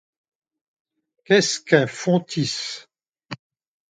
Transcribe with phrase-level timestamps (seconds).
[1.25, 2.87] Qu’est-ce qu’un fontis?